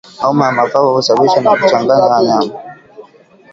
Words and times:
Homa 0.19 0.45
ya 0.45 0.51
mapafu 0.51 0.93
husababishwa 0.95 1.41
na 1.41 1.51
kuchanganya 1.51 2.03
wanyama 2.03 2.53